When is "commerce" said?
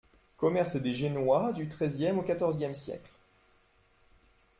0.37-0.77